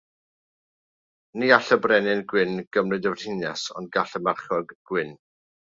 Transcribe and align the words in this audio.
Ni 1.43 1.51
all 1.59 1.69
y 1.77 1.77
brenin 1.83 2.25
gwyn 2.33 2.57
gymryd 2.79 3.09
y 3.11 3.15
frenhines, 3.19 3.69
ond 3.79 3.95
gall 4.01 4.19
y 4.23 4.25
marchog 4.31 4.77
gwyn. 4.93 5.17